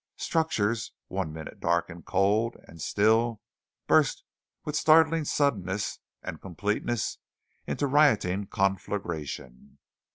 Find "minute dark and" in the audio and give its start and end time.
1.31-2.03